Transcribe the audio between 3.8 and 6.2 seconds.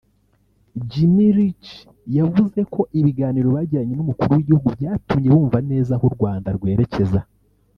n’Umukuru w’igihugu byatumye bumva neza aho u